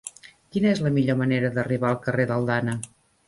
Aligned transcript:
Quina 0.55 0.69
és 0.69 0.79
la 0.85 0.91
millor 0.95 1.19
manera 1.19 1.51
d'arribar 1.57 1.91
al 1.91 2.01
carrer 2.07 2.27
d'Aldana? 2.31 2.77